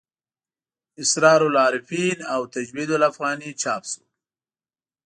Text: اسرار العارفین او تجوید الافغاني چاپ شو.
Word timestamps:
اسرار 1.01 1.41
العارفین 1.47 2.17
او 2.33 2.41
تجوید 2.53 2.89
الافغاني 2.97 3.49
چاپ 3.61 3.83
شو. 3.91 4.01